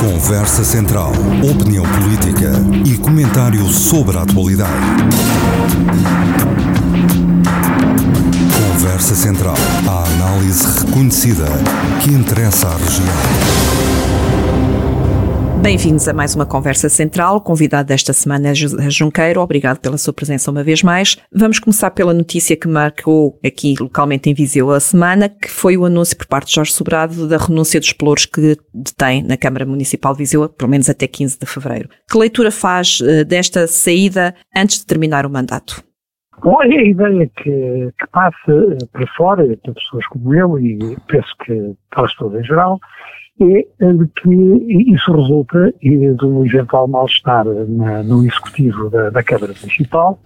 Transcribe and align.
Conversa 0.00 0.62
Central. 0.62 1.12
Opinião 1.42 1.84
política 1.84 2.52
e 2.86 2.96
comentário 2.96 3.66
sobre 3.68 4.16
a 4.16 4.22
atualidade. 4.22 4.72
Conversa 8.72 9.16
Central. 9.16 9.56
A 9.88 10.04
análise 10.04 10.84
reconhecida 10.84 11.46
que 12.00 12.10
interessa 12.12 12.68
à 12.68 12.76
região. 12.76 13.77
Bem-vindos 15.68 16.08
a 16.08 16.14
mais 16.14 16.34
uma 16.34 16.46
Conversa 16.46 16.88
Central. 16.88 17.42
Convidado 17.42 17.88
desta 17.88 18.14
semana 18.14 18.48
é 18.48 18.54
José 18.54 18.88
Junqueiro. 18.88 19.42
Obrigado 19.42 19.78
pela 19.80 19.98
sua 19.98 20.14
presença 20.14 20.50
uma 20.50 20.64
vez 20.64 20.82
mais. 20.82 21.18
Vamos 21.30 21.58
começar 21.58 21.90
pela 21.90 22.14
notícia 22.14 22.56
que 22.56 22.66
marcou 22.66 23.38
aqui 23.44 23.74
localmente 23.78 24.30
em 24.30 24.34
Viseu 24.34 24.70
a 24.70 24.80
semana, 24.80 25.28
que 25.28 25.50
foi 25.50 25.76
o 25.76 25.84
anúncio 25.84 26.16
por 26.16 26.26
parte 26.26 26.48
de 26.48 26.54
Jorge 26.54 26.72
Sobrado 26.72 27.28
da 27.28 27.36
renúncia 27.36 27.78
dos 27.78 27.92
pelouros 27.92 28.24
que 28.24 28.56
detém 28.72 29.22
na 29.22 29.36
Câmara 29.36 29.66
Municipal 29.66 30.14
de 30.14 30.20
Viseu, 30.20 30.48
pelo 30.48 30.70
menos 30.70 30.88
até 30.88 31.06
15 31.06 31.38
de 31.38 31.44
fevereiro. 31.44 31.90
Que 32.10 32.16
leitura 32.16 32.50
faz 32.50 33.00
uh, 33.00 33.22
desta 33.26 33.66
saída 33.66 34.34
antes 34.56 34.78
de 34.78 34.86
terminar 34.86 35.26
o 35.26 35.30
mandato? 35.30 35.84
Bom, 36.42 36.58
a 36.62 36.66
ideia 36.66 37.30
que, 37.36 37.92
que 37.98 38.06
passa 38.10 38.36
eh, 38.48 38.86
para 38.90 39.06
fora, 39.18 39.44
para 39.62 39.74
pessoas 39.74 40.06
como 40.06 40.34
eu, 40.34 40.58
e 40.58 40.96
penso 41.08 41.28
que 41.44 41.74
para 41.90 42.06
as 42.06 42.12
pessoas 42.12 42.40
em 42.40 42.44
geral, 42.44 42.78
é 43.40 43.92
de 43.92 44.06
que 44.08 44.92
isso 44.92 45.12
resulta 45.12 45.72
do 46.16 46.44
eventual 46.44 46.88
mal-estar 46.88 47.44
no 47.44 48.24
executivo 48.24 48.90
da, 48.90 49.10
da, 49.10 49.22
Câmara 49.22 49.52
Municipal 49.60 50.18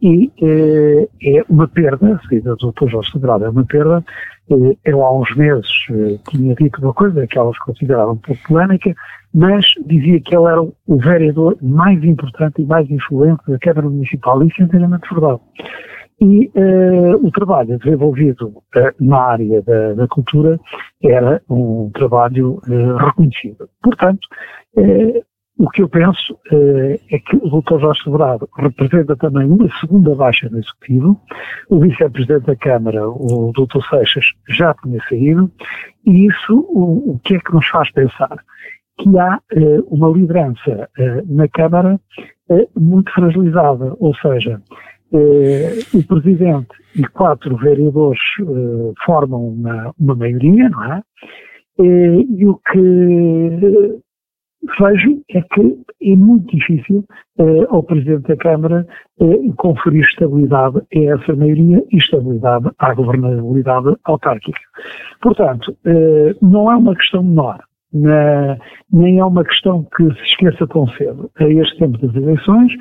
e 0.00 0.30
é, 0.42 1.08
é 1.22 1.44
uma 1.48 1.66
perda, 1.66 2.14
a 2.14 2.28
saída 2.28 2.54
do 2.56 2.72
Dr. 2.72 2.88
Jorge 2.88 3.10
Sagrado 3.10 3.44
é 3.46 3.48
uma 3.48 3.64
perda. 3.64 4.04
Eh, 4.50 4.76
eu 4.84 5.02
há 5.02 5.18
uns 5.18 5.34
meses 5.34 5.66
eh, 5.90 6.18
tinha 6.28 6.54
dito 6.54 6.82
uma 6.82 6.92
coisa 6.92 7.26
que 7.26 7.38
elas 7.38 7.58
consideravam 7.58 8.12
um 8.12 8.18
pouco 8.18 8.42
polémica, 8.46 8.94
mas 9.32 9.64
dizia 9.86 10.20
que 10.20 10.36
ele 10.36 10.46
era 10.46 10.60
o 10.62 10.96
vereador 10.98 11.56
mais 11.62 12.04
importante 12.04 12.60
e 12.60 12.66
mais 12.66 12.88
influente 12.90 13.42
da 13.48 13.58
Câmara 13.58 13.88
Municipal, 13.88 14.42
e 14.42 14.48
isso 14.48 14.60
é 14.60 14.64
inteiramente 14.66 15.08
verdade 15.10 15.40
e 16.20 16.50
uh, 16.54 17.26
o 17.26 17.30
trabalho 17.30 17.78
desenvolvido 17.78 18.48
uh, 18.48 18.62
na 19.00 19.18
área 19.18 19.62
da, 19.62 19.94
da, 19.94 20.08
cultura 20.08 20.58
era 21.02 21.42
um 21.50 21.90
trabalho 21.92 22.60
uh, 22.68 22.96
reconhecido. 22.96 23.68
Portanto, 23.82 24.26
o 25.56 25.70
que 25.70 25.82
eu 25.82 25.88
penso 25.88 26.36
é 26.50 27.18
que 27.20 27.36
o 27.36 27.60
Dr. 27.60 27.78
Jorge 27.78 28.02
Sobrado 28.02 28.48
representa 28.58 29.14
também 29.14 29.48
uma 29.48 29.68
segunda 29.80 30.12
baixa 30.12 30.48
no 30.50 30.58
Executivo, 30.58 31.20
o 31.70 31.78
Vice-Presidente 31.78 32.46
da 32.46 32.56
Câmara, 32.56 33.08
o 33.08 33.52
Dr. 33.52 33.80
Seixas, 33.88 34.24
já 34.48 34.74
tinha 34.82 35.00
saído, 35.08 35.48
e 36.04 36.26
isso 36.26 36.58
o, 36.68 37.12
o 37.12 37.20
que 37.20 37.36
é 37.36 37.38
que 37.38 37.54
nos 37.54 37.68
faz 37.68 37.88
pensar? 37.92 38.36
Que 38.98 39.16
há 39.16 39.38
uma 39.86 40.08
liderança 40.08 40.88
na 41.28 41.46
Câmara 41.46 42.00
muito 42.76 43.12
fragilizada, 43.12 43.94
ou 44.00 44.12
seja, 44.16 44.60
o 45.14 46.02
Presidente 46.06 46.68
e 46.96 47.04
quatro 47.08 47.56
vereadores 47.56 48.20
eh, 48.40 48.92
formam 49.04 49.48
uma, 49.48 49.94
uma 49.98 50.14
maioria, 50.16 50.68
não 50.68 50.92
é? 50.92 51.02
Eh, 51.80 52.20
e 52.36 52.46
o 52.46 52.56
que 52.56 54.02
vejo 54.78 55.22
é 55.30 55.42
que 55.42 55.84
é 56.02 56.16
muito 56.16 56.56
difícil 56.56 57.04
ao 57.68 57.82
Presidente 57.82 58.28
da 58.28 58.36
Câmara 58.36 58.86
conferir 59.56 60.04
estabilidade 60.04 60.78
a 60.78 60.98
essa 60.98 61.36
maioria 61.36 61.84
e 61.92 61.96
estabilidade 61.98 62.70
à 62.78 62.94
governabilidade 62.94 63.94
autárquica. 64.04 64.60
Portanto, 65.20 65.76
não 66.40 66.72
é 66.72 66.76
uma 66.76 66.94
questão 66.96 67.22
menor. 67.22 67.60
Na, 67.92 68.58
nem 68.90 69.18
é 69.18 69.24
uma 69.24 69.44
questão 69.44 69.86
que 69.96 70.04
se 70.14 70.22
esqueça 70.22 70.66
tão 70.66 70.88
cedo. 70.88 71.30
A 71.36 71.44
este 71.44 71.78
tempo 71.78 71.98
das 71.98 72.14
eleições, 72.16 72.72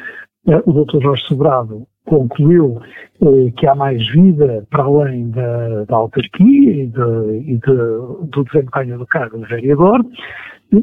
o 0.45 0.85
Dr. 0.85 1.01
Jorge 1.01 1.23
Sobrado 1.23 1.87
concluiu 2.05 2.81
eh, 3.21 3.51
que 3.55 3.65
há 3.67 3.75
mais 3.75 4.05
vida 4.11 4.65
para 4.69 4.83
além 4.83 5.29
da, 5.29 5.85
da 5.85 5.95
autarquia 5.95 6.83
e, 6.83 6.87
de, 6.87 7.51
e 7.51 7.57
de, 7.57 8.27
do 8.29 8.43
desempenho 8.43 8.97
do 8.97 9.07
cargo 9.07 9.39
de 9.39 9.45
vereador, 9.45 10.05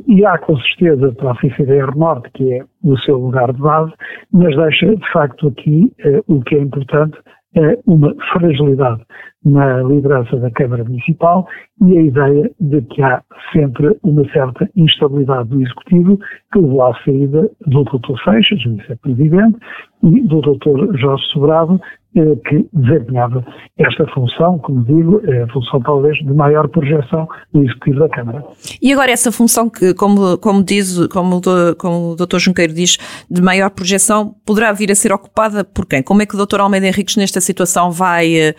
e 0.06 0.24
há 0.24 0.38
com 0.38 0.56
certeza 0.56 1.12
para 1.12 1.32
a 1.32 1.36
CCDR 1.36 1.96
Norte, 1.96 2.30
que 2.34 2.54
é 2.54 2.64
o 2.84 2.96
seu 2.98 3.18
lugar 3.18 3.52
de 3.52 3.60
base, 3.60 3.92
mas 4.32 4.56
deixa 4.56 4.94
de 4.94 5.12
facto 5.12 5.48
aqui 5.48 5.92
eh, 6.04 6.22
o 6.26 6.40
que 6.40 6.54
é 6.54 6.60
importante, 6.60 7.18
é 7.56 7.78
uma 7.86 8.14
fragilidade 8.32 9.02
na 9.44 9.82
liderança 9.82 10.36
da 10.36 10.50
Câmara 10.50 10.84
Municipal 10.84 11.46
e 11.86 11.96
a 11.96 12.02
ideia 12.02 12.50
de 12.60 12.82
que 12.82 13.02
há 13.02 13.22
sempre 13.52 13.96
uma 14.02 14.24
certa 14.32 14.68
instabilidade 14.76 15.48
do 15.48 15.62
Executivo 15.62 16.18
que 16.52 16.58
levou 16.58 16.82
à 16.82 16.94
saída 17.04 17.50
do 17.66 17.84
Dr. 17.84 18.22
Seixas, 18.24 18.62
vice-presidente, 18.64 19.58
e 20.02 20.20
do 20.22 20.40
Dr. 20.40 20.96
Jorge 20.98 21.24
Sobrado, 21.32 21.80
eh, 22.16 22.36
que 22.48 22.68
desempenhava 22.72 23.44
esta 23.78 24.04
função, 24.08 24.58
como 24.58 24.82
digo, 24.84 25.20
é 25.30 25.42
a 25.42 25.48
função 25.48 25.80
talvez 25.80 26.16
de 26.18 26.32
maior 26.34 26.66
projeção 26.68 27.28
do 27.52 27.62
Executivo 27.62 28.00
da 28.00 28.08
Câmara. 28.08 28.44
E 28.82 28.92
agora 28.92 29.12
essa 29.12 29.30
função 29.30 29.70
que, 29.70 29.94
como, 29.94 30.36
como 30.38 30.64
diz, 30.64 31.06
como, 31.08 31.40
como 31.78 32.12
o 32.12 32.16
Dr. 32.16 32.38
Junqueiro 32.38 32.72
diz, 32.72 32.98
de 33.30 33.40
maior 33.40 33.70
projeção, 33.70 34.34
poderá 34.44 34.72
vir 34.72 34.90
a 34.90 34.94
ser 34.96 35.12
ocupada 35.12 35.62
por 35.62 35.86
quem? 35.86 36.02
Como 36.02 36.20
é 36.20 36.26
que 36.26 36.34
o 36.34 36.46
Dr. 36.46 36.60
Almeida 36.60 36.88
Henriques 36.88 37.16
nesta 37.16 37.40
situação 37.40 37.92
vai 37.92 38.34
eh, 38.34 38.54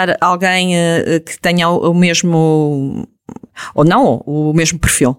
encontrar 0.00 0.16
alguém 0.20 0.76
eh, 0.76 1.20
que 1.20 1.38
tenha 1.40 1.68
o 1.68 1.94
mesmo, 1.94 3.06
ou 3.74 3.84
não, 3.84 4.22
o 4.26 4.52
mesmo 4.54 4.78
perfil? 4.78 5.16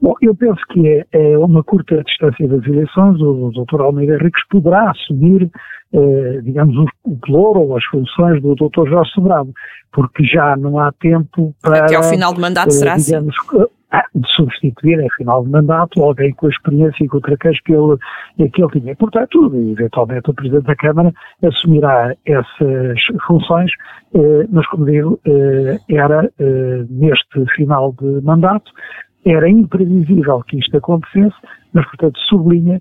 Bom, 0.00 0.14
eu 0.22 0.34
penso 0.34 0.60
que 0.72 0.88
é, 0.88 1.06
é 1.12 1.38
uma 1.38 1.62
curta 1.62 2.02
distância 2.02 2.48
das 2.48 2.64
eleições, 2.66 3.20
o 3.20 3.50
Dr. 3.50 3.82
Almeida 3.82 4.14
Henriques 4.14 4.42
poderá 4.48 4.90
assumir 4.90 5.50
eh, 5.92 6.40
digamos, 6.42 6.76
o 7.04 7.16
ploro 7.16 7.60
ou 7.60 7.76
as 7.76 7.84
funções 7.86 8.40
do 8.40 8.54
Dr. 8.54 8.88
Jorge 8.88 9.10
Sobrado, 9.10 9.52
porque 9.92 10.24
já 10.24 10.56
não 10.56 10.78
há 10.78 10.92
tempo 10.92 11.52
para. 11.60 11.84
Até 11.84 11.96
ao 11.96 12.04
final 12.04 12.32
do 12.32 12.40
mandato, 12.40 12.68
eh, 12.68 12.72
será 12.72 12.94
assim? 12.94 13.06
digamos, 13.06 13.34
assim? 13.36 13.66
De 14.14 14.28
substituir, 14.34 15.00
em 15.00 15.10
final 15.16 15.44
de 15.44 15.50
mandato, 15.50 16.02
alguém 16.02 16.32
com 16.34 16.46
a 16.46 16.50
experiência 16.50 17.04
e 17.04 17.08
com 17.08 17.18
o 17.18 17.20
traquejo 17.20 17.60
que 17.64 17.72
ele, 17.72 18.50
que 18.50 18.62
ele 18.62 18.70
tinha. 18.72 18.96
Portanto, 18.96 19.52
eventualmente, 19.54 20.30
o 20.30 20.34
Presidente 20.34 20.66
da 20.66 20.76
Câmara 20.76 21.12
assumirá 21.42 22.14
essas 22.24 23.00
funções, 23.26 23.70
eh, 24.14 24.46
mas, 24.50 24.66
como 24.68 24.86
digo, 24.86 25.18
eh, 25.26 25.78
era 25.88 26.30
eh, 26.38 26.84
neste 26.88 27.44
final 27.56 27.92
de 28.00 28.20
mandato, 28.22 28.70
era 29.24 29.48
imprevisível 29.48 30.42
que 30.46 30.58
isto 30.58 30.76
acontecesse, 30.76 31.36
mas, 31.72 31.84
portanto, 31.86 32.18
sublinha 32.28 32.80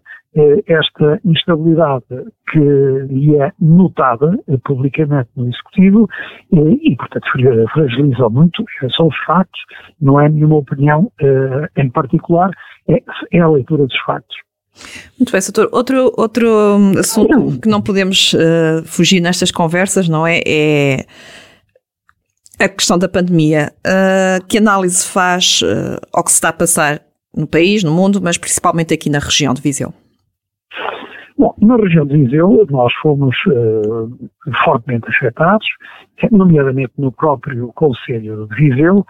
esta 0.68 1.20
instabilidade 1.26 2.06
que 2.52 2.60
lhe 2.60 3.36
é 3.36 3.52
notada 3.60 4.38
eh, 4.48 4.58
publicamente 4.64 5.30
no 5.36 5.50
Executivo 5.50 6.08
eh, 6.54 6.78
e, 6.84 6.96
portanto, 6.96 7.26
fragiliza 7.74 8.30
muito, 8.30 8.64
são 8.96 9.08
os 9.08 9.18
factos, 9.26 9.60
não 10.00 10.20
é 10.20 10.30
nenhuma 10.30 10.58
opinião 10.58 11.12
em 11.76 11.90
particular, 11.90 12.52
é, 12.88 13.02
é 13.32 13.40
a 13.40 13.50
leitura 13.50 13.86
dos 13.86 14.00
factos. 14.06 14.38
Muito 15.20 15.32
bem, 15.32 15.42
doutor. 15.42 15.70
Outro, 15.72 16.14
outro 16.16 16.48
assunto 16.98 17.60
que 17.60 17.68
não 17.68 17.82
podemos 17.82 18.34
uh, 18.34 18.86
fugir 18.86 19.20
nestas 19.20 19.52
conversas, 19.52 20.08
não 20.08 20.26
é? 20.26 20.42
É 20.46 21.06
a 22.60 22.68
questão 22.68 22.98
da 22.98 23.08
pandemia. 23.08 23.74
Uh, 23.80 24.46
que 24.48 24.58
análise 24.58 25.06
faz 25.06 25.62
uh, 25.62 26.00
ao 26.14 26.24
que 26.24 26.32
se 26.32 26.38
está 26.38 26.50
a 26.50 26.54
passar 26.54 27.02
no 27.36 27.48
país, 27.48 27.84
no 27.84 27.92
mundo, 27.92 28.22
mas 28.22 28.38
principalmente 28.38 28.94
aqui 28.94 29.10
na 29.10 29.20
região 29.20 29.54
de 29.54 29.62
Viseu? 29.62 29.94
Bom, 31.40 31.56
na 31.62 31.78
região 31.78 32.06
de 32.06 32.18
Viseu 32.18 32.68
nós 32.70 32.94
fomos 32.96 33.34
uh, 33.48 34.30
fortemente 34.66 35.08
afetados, 35.08 35.66
nomeadamente 36.34 36.92
no 36.98 37.14
próprio 37.14 37.72
Conselho 37.76 38.46
de 38.48 38.56
Viseu, 38.56 39.06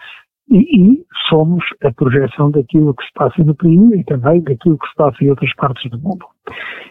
e, 0.51 0.57
e, 0.59 1.05
somos 1.27 1.63
a 1.83 1.91
projeção 1.91 2.51
daquilo 2.51 2.93
que 2.93 3.03
se 3.03 3.13
passa 3.13 3.43
no 3.43 3.55
país 3.55 3.79
e 3.93 4.03
também 4.03 4.41
daquilo 4.41 4.77
que 4.77 4.87
se 4.87 4.95
passa 4.95 5.23
em 5.23 5.31
outras 5.31 5.53
partes 5.55 5.89
do 5.89 5.99
mundo. 5.99 6.25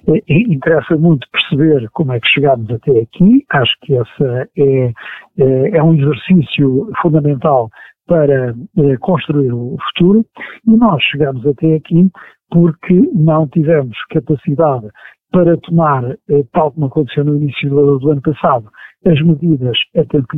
E, 0.09 0.25
e 0.29 0.55
interessa 0.55 0.97
muito 0.97 1.29
perceber 1.31 1.89
como 1.93 2.13
é 2.13 2.19
que 2.21 2.29
chegamos 2.29 2.69
até 2.71 3.01
aqui, 3.01 3.45
acho 3.51 3.75
que 3.83 3.95
essa 3.95 4.49
é, 4.57 4.93
é, 5.39 5.77
é 5.77 5.83
um 5.83 5.95
exercício 5.95 6.91
fundamental 7.01 7.71
para 8.09 8.55
construir 9.01 9.53
o 9.53 9.77
futuro, 9.89 10.25
e 10.67 10.71
nós 10.77 11.01
chegamos 11.05 11.47
até 11.47 11.77
aqui 11.77 12.11
porque 12.51 12.95
não 13.15 13.47
tivemos 13.49 13.97
capacidade 14.11 14.89
para 15.31 15.57
tomar, 15.59 16.05
eh, 16.11 16.45
tal 16.53 16.73
como 16.73 16.87
aconteceu 16.87 17.25
no 17.25 17.37
início 17.37 17.69
do, 17.69 17.99
do 17.99 18.11
ano 18.11 18.23
passado, 18.23 18.71
as 19.07 19.21
medidas 19.23 19.79
a 19.97 20.05
tempo 20.05 20.37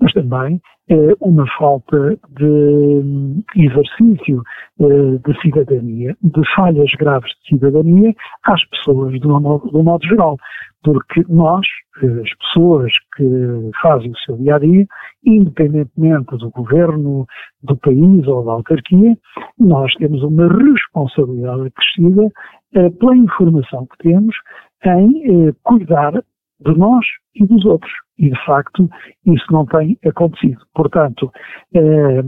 mas 0.00 0.12
também 0.12 0.60
uma 1.20 1.46
falta 1.58 2.18
de 2.30 2.44
hum, 2.44 3.42
exercício 3.56 4.42
de 4.78 5.40
cidadania, 5.42 6.16
de 6.22 6.54
falhas 6.54 6.90
graves 6.98 7.30
de 7.42 7.58
cidadania 7.58 8.14
às 8.44 8.64
pessoas 8.70 9.12
um 9.26 9.40
modo, 9.40 9.70
de 9.70 9.82
modo 9.82 10.06
geral. 10.06 10.36
Porque 10.82 11.24
nós, 11.28 11.66
as 11.96 12.34
pessoas 12.38 12.92
que 13.16 13.70
fazem 13.82 14.12
o 14.12 14.18
seu 14.18 14.36
dia 14.36 14.54
a 14.54 14.58
dia, 14.58 14.86
independentemente 15.26 16.36
do 16.36 16.50
governo, 16.50 17.26
do 17.62 17.76
país 17.76 18.26
ou 18.26 18.44
da 18.44 18.52
autarquia, 18.52 19.16
nós 19.58 19.92
temos 19.94 20.22
uma 20.22 20.46
responsabilidade 20.46 21.66
acrescida 21.66 22.22
eh, 22.22 22.30
pela 22.72 23.16
informação 23.16 23.86
que 23.86 24.08
temos 24.08 24.34
em 24.84 25.48
eh, 25.48 25.52
cuidar 25.62 26.12
de 26.12 26.76
nós 26.76 27.04
e 27.34 27.46
dos 27.46 27.64
outros. 27.64 27.92
E, 28.18 28.30
de 28.30 28.44
facto, 28.44 28.88
isso 29.26 29.44
não 29.50 29.64
tem 29.66 29.98
acontecido. 30.04 30.60
Portanto, 30.74 31.30
eh, 31.74 32.20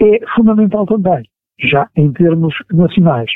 é 0.00 0.20
fundamental 0.34 0.86
também 0.86 1.22
já 1.60 1.88
em 1.96 2.12
termos 2.12 2.54
nacionais. 2.72 3.30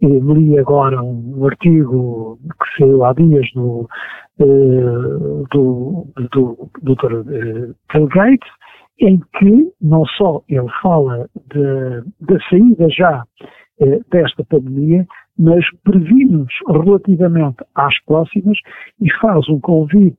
Eu 0.00 0.32
li 0.32 0.58
agora 0.58 1.02
um 1.02 1.44
artigo 1.44 2.38
que 2.44 2.78
saiu 2.78 3.04
há 3.04 3.12
dias 3.12 3.46
do, 3.54 3.86
do, 4.38 5.46
do, 5.52 6.06
do 6.82 6.94
Dr. 6.94 7.22
Bill 7.92 8.06
Gates, 8.08 8.50
em 8.98 9.20
que 9.38 9.70
não 9.80 10.06
só 10.06 10.42
ele 10.48 10.70
fala 10.80 11.28
da 12.20 12.40
saída 12.48 12.88
já 12.88 13.22
desta 14.10 14.42
pandemia, 14.44 15.06
mas 15.38 15.64
previne-nos 15.84 16.52
relativamente 16.66 17.56
às 17.74 17.98
próximas 18.04 18.58
e 19.00 19.12
faz 19.20 19.48
um 19.48 19.60
convite 19.60 20.16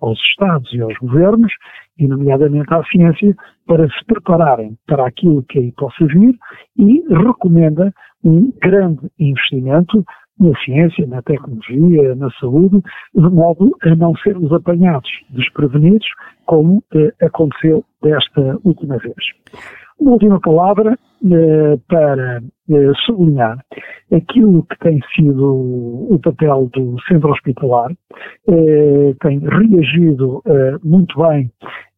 aos 0.00 0.18
Estados 0.20 0.72
e 0.72 0.80
aos 0.80 0.96
governos, 0.98 1.52
e 1.98 2.06
nomeadamente 2.06 2.72
à 2.72 2.82
ciência, 2.84 3.36
para 3.66 3.88
se 3.88 4.04
prepararem 4.06 4.76
para 4.86 5.06
aquilo 5.06 5.42
que 5.44 5.58
aí 5.58 5.72
possa 5.72 6.06
vir 6.06 6.34
e 6.76 7.02
recomenda 7.08 7.92
um 8.24 8.52
grande 8.62 9.10
investimento 9.18 10.04
na 10.38 10.58
ciência, 10.60 11.06
na 11.06 11.22
tecnologia, 11.22 12.14
na 12.14 12.30
saúde, 12.32 12.82
de 13.14 13.28
modo 13.28 13.76
a 13.82 13.94
não 13.94 14.14
sermos 14.16 14.52
apanhados 14.52 15.10
desprevenidos, 15.30 16.06
como 16.46 16.82
eh, 16.94 17.12
aconteceu 17.22 17.84
desta 18.02 18.58
última 18.64 18.98
vez. 18.98 19.14
Uma 20.02 20.14
última 20.14 20.40
palavra 20.40 20.98
eh, 21.24 21.78
para 21.88 22.42
eh, 22.68 22.92
sublinhar 23.06 23.56
aquilo 24.12 24.64
que 24.64 24.76
tem 24.80 25.00
sido 25.14 25.54
o 26.12 26.18
papel 26.20 26.68
do 26.72 27.00
centro 27.02 27.30
hospitalar, 27.30 27.92
eh, 28.48 29.14
tem 29.20 29.38
reagido 29.38 30.42
eh, 30.44 30.76
muito 30.82 31.16
bem 31.22 31.52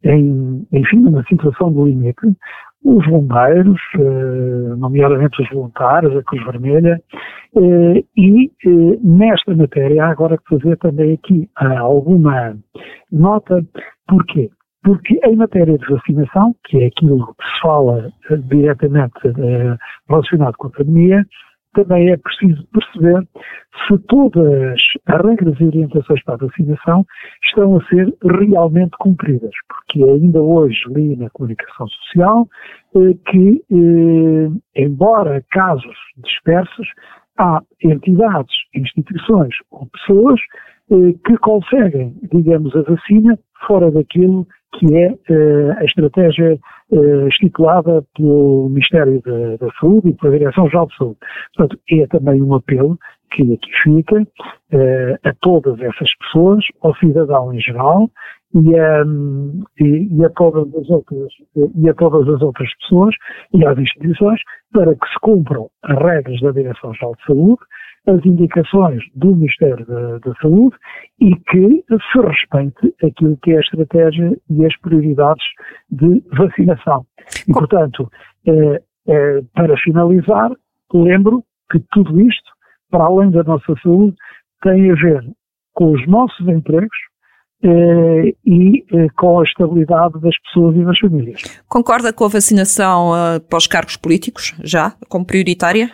em, 0.05 0.67
enfim, 0.71 0.99
numa 0.99 1.25
situação 1.25 1.73
de 1.73 1.83
limite, 1.83 2.27
os 2.85 3.07
bombeiros, 3.07 3.81
eh, 3.99 4.77
nomeadamente 4.77 5.41
os 5.41 5.49
voluntários, 5.49 6.15
a 6.15 6.23
Cruz 6.25 6.45
Vermelha, 6.45 7.01
eh, 7.57 8.05
e 8.19 8.51
nesta 9.03 9.57
matéria 9.57 10.05
há 10.05 10.11
agora 10.11 10.37
que 10.37 10.59
fazer 10.59 10.77
também 10.77 11.15
aqui 11.15 11.49
alguma 11.57 12.55
nota, 13.11 13.65
porquê? 14.07 14.51
Porque 14.85 15.19
em 15.25 15.37
matéria 15.37 15.79
de 15.79 15.87
vacinação, 15.87 16.55
que 16.65 16.83
é 16.83 16.87
aquilo 16.87 17.35
que 17.35 17.45
se 17.45 17.61
fala 17.63 18.13
diretamente 18.49 19.15
relacionado 20.09 20.57
com 20.59 20.67
a 20.67 20.71
pandemia, 20.71 21.25
também 21.75 22.11
é 22.11 22.17
preciso 22.17 22.65
perceber 22.73 23.27
se 23.87 23.99
todas 24.07 24.73
as 24.73 25.23
regras 25.23 25.61
e 25.61 25.65
orientações 25.65 26.23
para 26.25 26.35
a 26.35 26.47
vacinação 26.47 27.05
estão 27.45 27.77
a 27.77 27.85
ser 27.87 28.15
realmente 28.23 28.97
cumpridas, 28.99 29.51
porque 29.69 30.03
ainda 30.03 30.41
hoje 30.41 30.81
li 30.89 31.17
na 31.17 31.29
comunicação 31.31 31.87
social 31.89 32.49
eh, 32.97 33.15
que, 33.27 33.63
eh, 33.71 34.83
embora 34.83 35.45
casos 35.51 35.97
dispersos, 36.25 36.87
há 37.39 37.61
entidades, 37.83 38.55
instituições 38.75 39.55
ou 39.71 39.87
pessoas 39.87 40.41
eh, 40.41 40.74
que 40.89 41.39
conseguem, 41.39 42.15
digamos, 42.33 42.75
a 42.77 42.83
vacina 42.83 43.39
fora 43.67 43.91
daquilo 43.91 44.47
que 44.79 44.87
é 44.97 45.15
a 45.79 45.85
estratégia 45.85 46.59
uh, 46.91 47.29
estipulada 47.29 48.05
pelo 48.17 48.69
Ministério 48.69 49.23
da, 49.23 49.69
Saúde 49.81 50.09
e 50.09 50.15
pela 50.15 50.37
Direção-Geral 50.37 50.87
de 50.89 50.97
Saúde. 50.97 51.19
Portanto, 51.55 51.81
é 51.91 52.07
também 52.09 52.43
um 52.43 52.55
apelo 52.55 52.99
que 53.33 53.43
aqui 53.55 53.71
fica 53.83 54.27
a 55.25 55.33
todas 55.41 55.81
essas 55.81 56.09
pessoas, 56.19 56.65
ao 56.83 56.95
cidadão 56.97 57.53
em 57.53 57.61
geral 57.61 58.11
e 58.55 58.79
a, 58.79 59.05
e, 59.81 60.09
e 60.17 60.25
a, 60.25 60.31
todas 60.31 60.73
as 60.75 60.89
outras, 60.89 61.33
e 61.75 61.89
a 61.89 61.95
todas 61.95 62.29
as 62.29 62.41
outras 62.41 62.69
pessoas 62.77 63.15
e 63.53 63.67
às 63.67 63.77
instituições 63.77 64.41
para 64.73 64.95
que 64.95 65.09
se 65.09 65.19
cumpram 65.21 65.69
as 65.83 65.99
regras 65.99 66.41
da 66.41 66.53
Direção-Geral 66.53 67.15
de 67.17 67.25
Saúde, 67.25 67.63
as 68.07 68.25
indicações 68.25 69.03
do 69.15 69.35
Ministério 69.35 69.85
da, 69.87 70.19
da, 70.19 70.35
Saúde 70.41 70.77
e 71.21 71.35
que 71.37 71.85
se 71.89 72.21
respeite 72.21 72.95
aquilo 73.03 73.39
que 73.43 73.53
é 73.53 73.57
a 73.57 73.61
estratégia 73.61 74.37
e 74.51 74.67
as 74.67 74.77
prioridades 74.79 75.45
de 75.91 76.23
vacinação. 76.37 77.07
E, 77.49 77.53
portanto, 77.53 78.11
eh, 78.47 78.83
eh, 79.09 79.43
para 79.55 79.77
finalizar, 79.79 80.51
lembro 80.93 81.43
que 81.71 81.81
tudo 81.93 82.21
isto, 82.21 82.51
para 82.91 83.05
além 83.05 83.31
da 83.31 83.43
nossa 83.43 83.75
saúde, 83.83 84.17
tem 84.63 84.91
a 84.91 84.95
ver 84.95 85.25
com 85.73 85.93
os 85.93 86.07
nossos 86.07 86.47
empregos, 86.47 86.97
eh, 87.67 88.35
e 88.45 88.85
eh, 88.93 89.07
com 89.17 89.41
a 89.41 89.43
estabilidade 89.43 90.21
das 90.21 90.39
pessoas 90.43 90.77
e 90.77 90.85
das 90.85 90.99
famílias. 90.99 91.43
Concorda 91.67 92.13
com 92.13 92.27
a 92.27 92.29
vacinação 92.29 93.13
uh, 93.13 93.41
para 93.41 93.57
os 93.57 93.67
cargos 93.67 93.97
políticos, 93.97 94.55
já, 94.63 94.93
como 95.09 95.25
prioritária? 95.25 95.91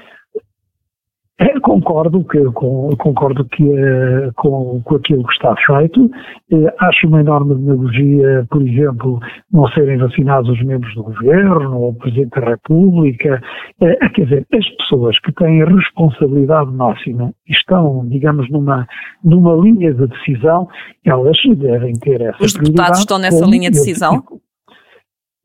É, 1.40 1.58
concordo 1.60 2.22
que, 2.24 2.44
com, 2.52 2.90
concordo 2.98 3.46
que 3.46 3.64
é, 3.72 4.30
com, 4.36 4.82
com 4.84 4.96
aquilo 4.96 5.24
que 5.24 5.32
está 5.32 5.56
feito. 5.66 6.10
É, 6.52 6.74
acho 6.80 7.06
uma 7.06 7.20
enorme 7.20 7.54
demagogia, 7.54 8.46
por 8.50 8.60
exemplo, 8.60 9.18
não 9.50 9.66
serem 9.68 9.96
vacinados 9.96 10.50
os 10.50 10.62
membros 10.62 10.94
do 10.94 11.02
governo 11.02 11.80
ou 11.80 11.88
o 11.88 11.94
Presidente 11.94 12.38
da 12.38 12.50
República. 12.50 13.42
É, 13.80 14.08
quer 14.10 14.24
dizer, 14.24 14.46
as 14.52 14.68
pessoas 14.76 15.18
que 15.20 15.32
têm 15.32 15.64
responsabilidade 15.64 16.70
máxima 16.72 17.32
estão, 17.48 18.06
digamos, 18.06 18.50
numa, 18.50 18.86
numa 19.24 19.54
linha 19.54 19.94
de 19.94 20.06
decisão, 20.08 20.68
elas 21.06 21.38
devem 21.56 21.94
ter 21.94 22.20
essa 22.20 22.44
Os 22.44 22.52
deputados 22.52 22.98
estão 22.98 23.18
nessa 23.18 23.46
linha 23.46 23.70
de 23.70 23.78
decisão? 23.78 24.22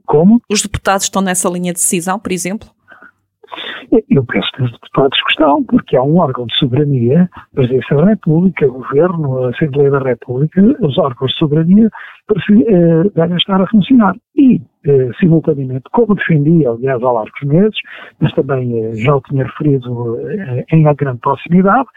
Como? 0.05 0.41
Os 0.51 0.61
deputados 0.61 1.05
estão 1.05 1.21
nessa 1.21 1.49
linha 1.49 1.71
de 1.71 1.79
decisão, 1.79 2.19
por 2.19 2.33
exemplo? 2.33 2.74
Eu 4.09 4.23
penso 4.25 4.49
que 4.53 4.63
os 4.63 4.71
deputados 4.71 5.17
estão, 5.29 5.63
porque 5.63 5.95
há 5.95 6.03
um 6.03 6.17
órgão 6.17 6.45
de 6.45 6.55
soberania, 6.57 7.29
Presidência 7.53 7.95
da 7.95 8.05
República, 8.05 8.67
Governo, 8.67 9.45
Assembleia 9.45 9.91
da 9.91 9.99
República, 9.99 10.61
os 10.81 10.97
órgãos 10.97 11.31
de 11.31 11.37
soberania 11.37 11.89
eh, 12.67 13.09
devem 13.15 13.37
estar 13.37 13.61
a 13.61 13.67
funcionar. 13.67 14.15
E, 14.35 14.61
eh, 14.85 15.09
simultaneamente, 15.19 15.83
como 15.91 16.15
defendia, 16.15 16.69
aliás, 16.69 17.01
há 17.03 17.11
largos 17.11 17.41
meses, 17.43 17.77
mas 18.19 18.33
também 18.33 18.85
eh, 18.85 18.95
já 18.95 19.15
o 19.15 19.21
tinha 19.21 19.43
referido 19.43 20.17
em 20.71 20.83
grande 20.95 21.19
proximidade, 21.19 21.87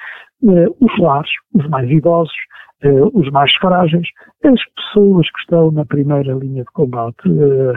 os 0.43 0.99
lares, 0.99 1.31
os 1.55 1.69
mais 1.69 1.91
idosos, 1.91 2.35
eh, 2.81 3.03
os 3.13 3.29
mais 3.33 3.53
frágeis, 3.57 4.07
as 4.45 4.61
pessoas 4.77 5.29
que 5.33 5.41
estão 5.41 5.73
na 5.73 5.85
primeira 5.85 6.33
linha 6.35 6.63
de 6.63 6.71
combate, 6.73 7.27
eh, 7.27 7.75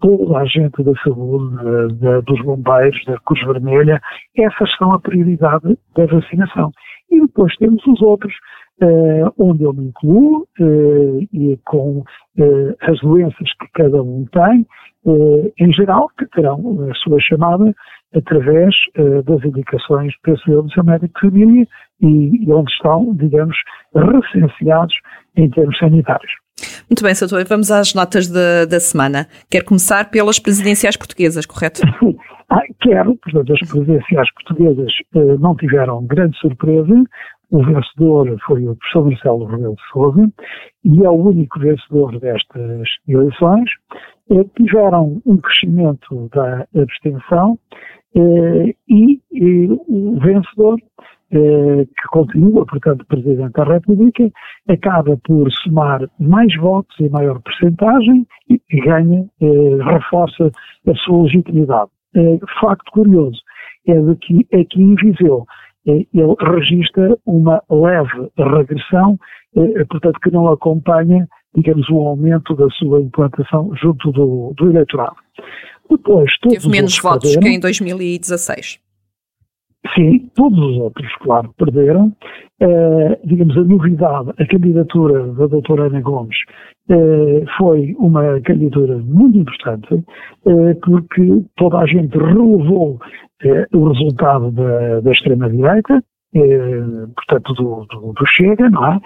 toda 0.00 0.36
a 0.36 0.44
gente 0.44 0.82
da 0.82 0.92
saúde, 1.02 1.56
eh, 2.02 2.20
dos 2.20 2.42
bombeiros, 2.42 3.02
da 3.06 3.18
Cruz 3.20 3.40
Vermelha, 3.46 4.02
essas 4.36 4.70
são 4.76 4.92
a 4.92 5.00
prioridade 5.00 5.78
da 5.96 6.04
vacinação. 6.04 6.70
E 7.10 7.22
depois 7.22 7.56
temos 7.56 7.82
os 7.86 8.02
outros, 8.02 8.34
onde 9.38 9.62
eu 9.62 9.72
me 9.72 9.86
incluo, 9.86 10.46
e 11.32 11.56
com 11.64 12.02
as 12.80 12.98
doenças 13.00 13.48
que 13.60 13.68
cada 13.72 14.02
um 14.02 14.26
tem, 14.32 14.66
em 15.60 15.72
geral, 15.72 16.08
que 16.18 16.26
terão 16.30 16.88
a 16.90 16.94
sua 16.94 17.20
chamada 17.20 17.72
através 18.12 18.74
das 19.24 19.44
indicações, 19.44 20.12
do 20.24 20.70
seu 20.72 20.82
médico 20.82 21.14
de 21.14 21.20
família, 21.20 21.68
e, 22.04 22.52
onde 22.52 22.70
estão, 22.70 23.14
digamos, 23.14 23.56
recenseados 23.94 24.94
em 25.36 25.48
termos 25.50 25.76
sanitários. 25.78 26.32
Muito 26.88 27.02
bem, 27.02 27.14
Soutor, 27.14 27.44
vamos 27.48 27.70
às 27.70 27.94
notas 27.94 28.28
de, 28.28 28.66
da 28.66 28.78
semana. 28.78 29.26
Quer 29.50 29.64
começar 29.64 30.10
pelas 30.10 30.38
presidenciais 30.38 30.96
portuguesas, 30.96 31.46
correto? 31.46 31.82
ah, 32.50 32.62
quero, 32.80 33.16
portanto, 33.16 33.52
as 33.52 33.58
presidenciais 33.60 34.32
portuguesas 34.34 34.92
eh, 35.14 35.36
não 35.38 35.56
tiveram 35.56 36.06
grande 36.06 36.38
surpresa. 36.38 36.94
O 37.50 37.64
vencedor 37.64 38.36
foi 38.46 38.66
o 38.66 38.76
professor 38.76 39.06
Marcelo 39.06 39.46
Rebelo 39.46 39.76
de 39.76 39.92
Sousa 39.92 40.32
e 40.84 41.04
é 41.04 41.08
o 41.08 41.14
único 41.14 41.58
vencedor 41.58 42.18
destas 42.20 42.88
eleições. 43.08 43.70
Eh, 44.30 44.44
tiveram 44.56 45.20
um 45.26 45.36
crescimento 45.38 46.30
da 46.34 46.66
abstenção 46.74 47.58
eh, 48.16 48.74
e, 48.88 49.20
o 49.88 50.18
vencedor 50.20 50.78
que 51.38 52.08
continua, 52.10 52.64
portanto, 52.64 53.04
Presidente 53.06 53.52
da 53.52 53.64
República, 53.64 54.30
acaba 54.68 55.16
por 55.24 55.50
somar 55.52 56.08
mais 56.18 56.54
votos 56.56 56.94
e 57.00 57.08
maior 57.08 57.40
percentagem 57.42 58.26
e, 58.48 58.60
ganha, 58.80 59.26
eh, 59.40 59.76
reforça 59.82 60.50
a 60.86 60.94
sua 60.96 61.24
legitimidade. 61.24 61.90
Eh, 62.14 62.38
facto 62.60 62.90
curioso 62.92 63.40
é 63.86 64.00
de 64.00 64.14
que 64.16 64.46
aqui 64.54 64.80
em 64.80 64.94
Viseu 64.94 65.44
eh, 65.86 66.06
ele 66.14 66.34
registra 66.40 67.16
uma 67.26 67.62
leve 67.68 68.30
regressão, 68.38 69.18
eh, 69.56 69.84
portanto, 69.84 70.18
que 70.22 70.30
não 70.30 70.48
acompanha, 70.48 71.26
digamos, 71.54 71.88
o 71.90 71.98
aumento 71.98 72.54
da 72.54 72.68
sua 72.70 73.00
implantação 73.00 73.70
junto 73.74 74.12
do, 74.12 74.54
do 74.56 74.70
eleitorado. 74.70 75.16
Depois, 75.90 76.30
Teve 76.40 76.68
menos 76.68 76.98
votos 76.98 77.36
que 77.36 77.48
em 77.48 77.60
2016. 77.60 78.83
Sim, 79.92 80.30
todos 80.34 80.58
os 80.58 80.78
outros, 80.78 81.14
claro, 81.20 81.52
perderam. 81.58 82.12
Uh, 82.62 83.26
digamos, 83.26 83.56
a 83.58 83.64
novidade, 83.64 84.30
a 84.38 84.46
candidatura 84.46 85.26
da 85.34 85.46
doutora 85.46 85.86
Ana 85.86 86.00
Gomes 86.00 86.36
uh, 86.90 87.44
foi 87.58 87.94
uma 87.98 88.40
candidatura 88.40 88.96
muito 88.98 89.38
importante, 89.38 89.94
uh, 89.94 90.74
porque 90.82 91.44
toda 91.56 91.78
a 91.78 91.86
gente 91.86 92.16
relevou 92.16 92.98
o 93.74 93.88
resultado 93.88 94.50
da, 94.52 95.00
da 95.00 95.12
extrema-direita, 95.12 96.02
eh, 96.34 97.06
portanto, 97.14 97.54
do, 97.54 97.86
do, 97.86 98.12
do, 98.12 98.26
Chega, 98.26 98.68
não 98.68 98.86
é? 98.86 99.00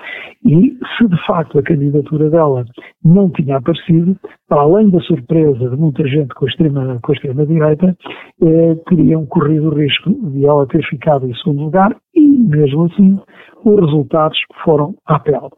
E 0.47 0.77
se 0.97 1.07
de 1.07 1.27
facto 1.27 1.59
a 1.59 1.63
candidatura 1.63 2.31
dela 2.31 2.65
não 3.05 3.31
tinha 3.31 3.59
aparecido, 3.59 4.17
para 4.49 4.63
além 4.63 4.89
da 4.91 5.01
surpresa 5.01 5.69
de 5.69 5.77
muita 5.77 6.07
gente 6.07 6.35
com 6.35 6.47
a 6.47 6.49
extrema, 6.49 6.99
com 7.03 7.13
extrema 7.13 7.45
direita, 7.45 7.97
eh, 8.43 8.75
teriam 8.89 9.27
corrido 9.27 9.69
o 9.69 9.75
risco 9.75 10.11
de 10.31 10.47
ela 10.47 10.67
ter 10.67 10.83
ficado 10.89 11.27
em 11.27 11.35
segundo 11.37 11.65
lugar 11.65 11.95
e, 12.15 12.21
mesmo 12.21 12.85
assim, 12.87 13.19
os 13.65 13.81
resultados 13.81 14.39
foram 14.65 14.95
à 15.07 15.19
pele. 15.19 15.51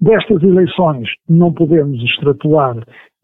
Destas 0.00 0.42
eleições 0.42 1.08
não 1.28 1.52
podemos 1.52 2.02
extrapolar 2.02 2.76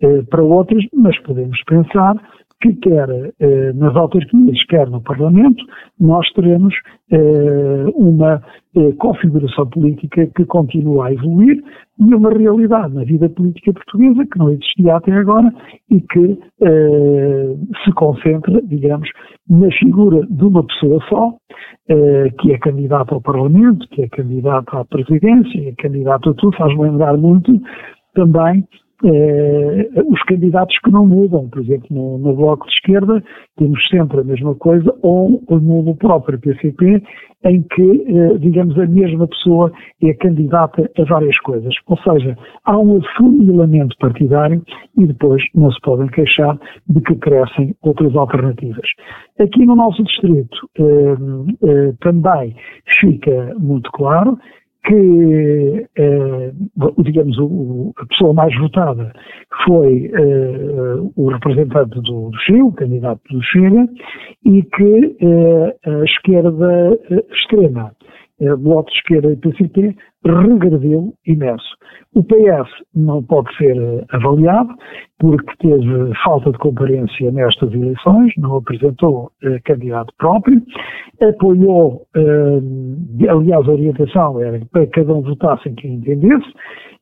eh, 0.03 0.23
para 0.29 0.43
outras, 0.43 0.85
mas 0.93 1.19
podemos 1.23 1.59
pensar 1.65 2.17
que 2.61 2.73
quer 2.75 3.09
eh, 3.39 3.73
nas 3.75 3.95
autarquias, 3.97 4.65
quer 4.67 4.89
no 4.89 5.01
Parlamento, 5.03 5.65
nós 6.01 6.27
teremos 6.33 6.75
eh, 7.11 7.85
uma 7.95 8.43
eh, 8.75 8.93
configuração 8.99 9.67
política 9.69 10.27
que 10.35 10.45
continua 10.47 11.07
a 11.07 11.13
evoluir 11.13 11.63
e 11.99 12.15
uma 12.15 12.31
realidade 12.31 12.95
na 12.95 13.05
vida 13.05 13.29
política 13.29 13.73
portuguesa 13.73 14.27
que 14.27 14.39
não 14.39 14.51
existia 14.51 14.97
até 14.97 15.13
agora 15.13 15.53
e 15.91 16.01
que 16.01 16.39
eh, 16.63 17.57
se 17.85 17.93
concentra, 17.93 18.61
digamos, 18.63 19.09
na 19.49 19.71
figura 19.73 20.27
de 20.27 20.45
uma 20.45 20.65
pessoa 20.65 21.01
só, 21.09 21.35
eh, 21.89 22.31
que 22.41 22.53
é 22.53 22.59
candidata 22.59 23.15
ao 23.15 23.21
Parlamento, 23.21 23.87
que 23.89 24.03
é 24.03 24.09
candidata 24.09 24.81
à 24.81 24.85
presidência, 24.85 25.69
é 25.69 25.73
candidata 25.73 26.31
a 26.31 26.35
tudo, 26.35 26.57
faz 26.57 26.77
lembrar 26.79 27.17
muito 27.17 27.61
também 28.15 28.67
eh, 29.05 29.89
os 30.07 30.23
candidatos 30.23 30.79
que 30.79 30.91
não 30.91 31.07
mudam. 31.07 31.49
Por 31.49 31.61
exemplo, 31.61 31.89
no, 31.91 32.19
no, 32.19 32.35
Bloco 32.35 32.67
de 32.67 32.73
Esquerda 32.73 33.23
temos 33.57 33.87
sempre 33.89 34.21
a 34.21 34.25
mesma 34.25 34.55
coisa, 34.55 34.95
ou 35.03 35.43
no 35.51 35.95
próprio 35.97 36.39
PCP, 36.39 37.03
em 37.45 37.63
que, 37.63 38.05
eh, 38.09 38.39
digamos, 38.39 38.79
a 38.79 38.87
mesma 38.87 39.27
pessoa 39.29 39.71
é 40.03 40.15
candidata 40.15 40.91
a 40.99 41.05
várias 41.05 41.39
coisas. 41.41 41.75
Ou 41.87 41.99
seja, 41.99 42.37
há 42.65 42.79
um 42.79 42.99
afunilamento 42.99 43.97
partidário 43.99 44.63
e 44.97 45.07
depois 45.07 45.43
não 45.55 45.71
se 45.71 45.81
podem 45.83 46.09
queixar 46.09 46.59
de 46.89 47.01
que 47.03 47.15
crescem 47.17 47.75
outras 47.83 48.15
alternativas. 48.17 48.89
Aqui 49.39 49.67
no 49.67 49.77
nosso 49.77 50.03
distrito 50.03 50.69
eh, 50.79 51.17
eh 51.63 51.93
também 52.01 52.57
fica 53.01 53.55
muito 53.59 53.91
claro 53.93 54.39
que, 54.87 55.87
eh, 55.97 56.53
digamos, 56.99 57.37
o, 57.39 57.93
a 57.99 58.07
pessoa 58.07 58.33
mais 58.33 58.57
votada 58.59 59.13
foi 59.65 60.11
eh, 60.15 60.95
o 61.17 61.29
representante 61.29 62.01
do, 62.03 62.31
do 62.31 62.39
Chile, 62.45 62.63
o 62.63 62.73
candidato 62.73 63.21
do 63.31 63.43
Chile, 63.43 63.89
e 64.45 64.63
que 64.63 65.17
eh, 65.21 65.77
a 65.85 66.05
esquerda 66.05 66.99
eh, 67.11 67.25
extrema, 67.33 67.93
Bloco 68.59 68.91
de 68.91 68.97
Esquerda 68.97 69.33
e 69.33 69.37
PCP, 69.37 69.97
regrediu 70.25 71.15
imenso. 71.27 71.77
O 72.15 72.23
PS 72.23 72.69
não 72.95 73.23
pode 73.23 73.55
ser 73.57 73.77
eh, 73.77 74.05
avaliado 74.11 74.75
porque 75.19 75.57
teve 75.59 76.13
falta 76.25 76.51
de 76.51 76.59
comparência 76.59 77.31
nestas 77.31 77.73
eleições, 77.73 78.33
não 78.39 78.57
apresentou 78.57 79.31
eh, 79.43 79.59
candidato 79.65 80.13
próprio, 80.19 80.61
apoiou, 81.23 82.07
eh, 82.17 83.29
aliás, 83.29 83.69
a 83.69 83.73
orientação 83.73 84.41
era 84.41 84.61
para 84.73 84.87
que 84.87 85.01
cada 85.01 85.15
um 85.15 85.23
votasse 85.23 85.69
em 85.69 85.75
quem 85.75 85.95
entendesse, 85.95 86.53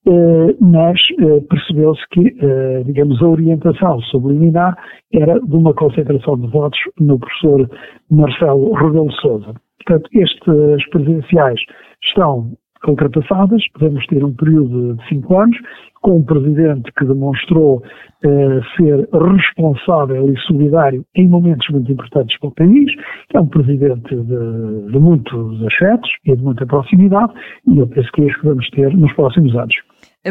eh, 0.06 0.56
mas 0.60 1.00
eh, 1.18 1.40
percebeu-se 1.48 2.02
que, 2.10 2.36
eh, 2.38 2.82
digamos, 2.84 3.22
a 3.22 3.28
orientação 3.28 4.00
subliminar 4.02 4.76
era 5.12 5.40
de 5.40 5.56
uma 5.56 5.72
concentração 5.72 6.38
de 6.38 6.46
votos 6.48 6.78
no 7.00 7.18
professor 7.18 7.70
Marcelo 8.10 8.72
Rebelo 8.74 9.10
Souza. 9.12 9.54
Portanto, 9.78 10.08
estes 10.12 10.88
presidenciais 10.90 11.60
estão 12.02 12.52
ultrapassadas, 12.86 13.62
podemos 13.72 14.06
ter 14.06 14.22
um 14.24 14.32
período 14.34 14.94
de 14.94 15.08
cinco 15.08 15.38
anos, 15.38 15.56
com 16.02 16.18
um 16.18 16.22
presidente 16.22 16.92
que 16.98 17.04
demonstrou 17.06 17.82
eh, 18.22 18.60
ser 18.76 19.08
responsável 19.10 20.30
e 20.30 20.38
solidário 20.40 21.04
em 21.14 21.26
momentos 21.26 21.66
muito 21.70 21.90
importantes 21.90 22.38
para 22.38 22.48
o 22.48 22.54
país, 22.54 22.92
é 23.32 23.40
um 23.40 23.46
presidente 23.46 24.14
de, 24.14 24.92
de 24.92 24.98
muitos 24.98 25.66
afetos 25.66 26.10
e 26.26 26.36
de 26.36 26.42
muita 26.42 26.66
proximidade, 26.66 27.32
e 27.66 27.78
eu 27.78 27.86
penso 27.86 28.10
que 28.12 28.22
é 28.22 28.26
isso 28.26 28.38
que 28.40 28.46
vamos 28.46 28.68
ter 28.70 28.94
nos 28.94 29.12
próximos 29.14 29.56
anos. 29.56 29.74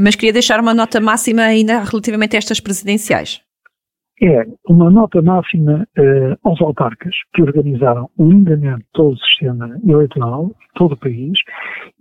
Mas 0.02 0.16
queria 0.16 0.34
deixar 0.34 0.60
uma 0.60 0.74
nota 0.74 1.02
máxima 1.02 1.42
ainda 1.42 1.84
relativamente 1.84 2.36
a 2.36 2.40
estas 2.40 2.60
presidenciais 2.60 3.42
é 4.22 4.46
uma 4.70 4.90
nota 4.90 5.22
máxima 5.22 5.88
eh, 5.98 6.38
aos 6.44 6.62
autarcas 6.62 7.16
que 7.34 7.42
organizaram 7.42 8.10
lindamente 8.18 8.86
todo 8.94 9.14
o 9.14 9.18
sistema 9.18 9.78
eleitoral, 9.86 10.52
todo 10.76 10.94
o 10.94 10.98
país, 10.98 11.38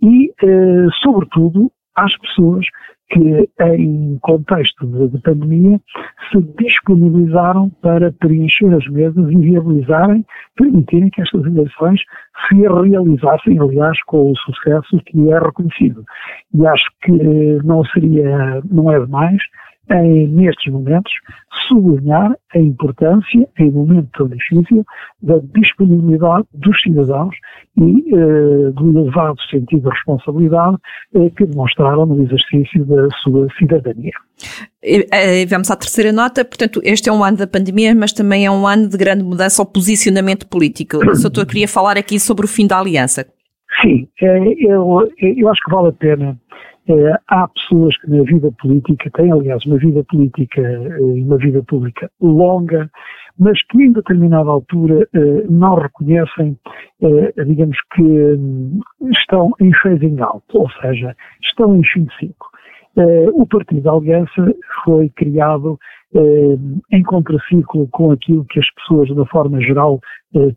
e, 0.01 0.31
eh, 0.43 0.87
sobretudo, 1.01 1.71
às 1.95 2.15
pessoas 2.19 2.65
que, 3.09 3.49
em 3.61 4.17
contexto 4.21 4.87
de, 4.87 5.09
de, 5.09 5.21
pandemia, 5.21 5.79
se 6.31 6.41
disponibilizaram 6.57 7.69
para 7.81 8.11
preencher 8.11 8.73
as 8.73 8.87
mesas 8.87 9.29
e 9.29 9.37
viabilizarem, 9.37 10.25
permitirem 10.55 11.09
que 11.09 11.21
estas 11.21 11.45
eleições 11.45 12.01
se 12.47 12.55
realizassem, 12.55 13.59
aliás, 13.59 14.01
com 14.05 14.31
o 14.31 14.37
sucesso 14.37 14.97
que 15.05 15.31
é 15.31 15.39
reconhecido. 15.39 16.03
E 16.55 16.65
acho 16.65 16.89
que 17.03 17.11
não 17.63 17.83
seria, 17.85 18.61
não 18.71 18.91
é 18.91 18.99
demais, 18.99 19.41
em, 19.91 20.27
nestes 20.27 20.71
momentos, 20.71 21.11
sublinhar 21.67 22.35
a 22.55 22.59
importância, 22.59 23.47
em 23.59 23.71
momento 23.71 24.09
tão 24.13 24.27
difícil, 24.27 24.85
da 25.21 25.39
disponibilidade 25.55 26.45
dos 26.53 26.81
cidadãos 26.81 27.35
e 27.77 28.13
eh, 28.13 28.71
do 28.71 28.99
elevado 28.99 29.39
sentido 29.49 29.83
de 29.83 29.89
responsabilidade 29.89 30.77
eh, 31.15 31.29
que 31.35 31.45
demonstraram 31.45 32.05
no 32.05 32.23
exercício 32.23 32.85
da 32.85 33.07
sua 33.23 33.47
cidadania. 33.57 34.13
E, 34.81 35.45
vamos 35.45 35.71
à 35.71 35.75
terceira 35.75 36.11
nota, 36.11 36.43
portanto, 36.43 36.81
este 36.83 37.09
é 37.09 37.11
um 37.11 37.23
ano 37.23 37.37
da 37.37 37.47
pandemia, 37.47 37.95
mas 37.95 38.13
também 38.13 38.45
é 38.45 38.51
um 38.51 38.67
ano 38.67 38.87
de 38.89 38.97
grande 38.97 39.23
mudança 39.23 39.61
ao 39.61 39.65
posicionamento 39.65 40.47
político. 40.47 40.97
O 40.97 41.21
doutor 41.21 41.45
queria 41.45 41.67
falar 41.67 41.97
aqui 41.97 42.19
sobre 42.19 42.45
o 42.45 42.49
fim 42.49 42.67
da 42.67 42.79
aliança. 42.79 43.25
Sim, 43.81 44.07
eh, 44.21 44.53
eu, 44.59 45.09
eu 45.19 45.49
acho 45.49 45.63
que 45.65 45.71
vale 45.71 45.89
a 45.89 45.93
pena 45.93 46.39
é, 46.87 47.17
há 47.27 47.47
pessoas 47.47 47.97
que 47.97 48.09
na 48.09 48.23
vida 48.23 48.51
política 48.59 49.09
têm, 49.11 49.31
aliás, 49.31 49.65
uma 49.65 49.77
vida 49.77 50.03
política 50.03 50.61
eh, 50.61 50.99
e 50.99 51.23
uma 51.23 51.37
vida 51.37 51.63
pública 51.63 52.11
longa, 52.21 52.89
mas 53.39 53.61
que 53.67 53.81
em 53.81 53.91
determinada 53.91 54.49
altura 54.49 55.07
eh, 55.13 55.45
não 55.49 55.75
reconhecem, 55.75 56.57
eh, 57.01 57.43
digamos 57.45 57.77
que 57.95 58.01
hum, 58.01 58.79
estão 59.11 59.51
em 59.61 59.71
phasing 59.81 60.19
out, 60.19 60.45
ou 60.53 60.69
seja, 60.81 61.15
estão 61.41 61.75
em 61.75 61.83
fim 61.83 62.03
de 62.03 62.15
ciclo. 62.17 62.52
O 63.33 63.45
Partido 63.47 63.81
da 63.81 63.91
Aliança 63.91 64.55
foi 64.83 65.09
criado 65.09 65.79
em 66.91 67.01
contraciclo 67.03 67.87
com 67.87 68.11
aquilo 68.11 68.45
que 68.45 68.59
as 68.59 68.71
pessoas, 68.75 69.07
de 69.09 69.29
forma 69.31 69.59
geral, 69.61 69.99